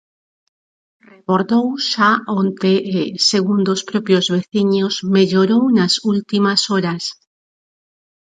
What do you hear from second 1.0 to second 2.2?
Rebordou xa